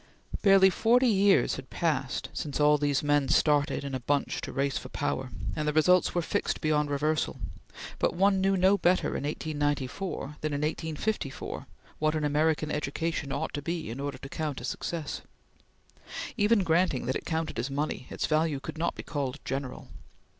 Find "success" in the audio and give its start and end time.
14.69-15.21